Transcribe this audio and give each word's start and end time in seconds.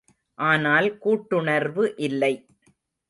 ஆனால் 0.39 0.87
கூட்டுணர்வு 0.97 1.85
இல்லை! 1.99 2.33